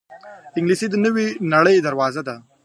[0.57, 2.35] انګلیسي د نوې نړۍ دروازه ده